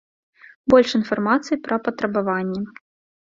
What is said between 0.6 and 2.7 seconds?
Больш інфармацыі пра патрабаванні.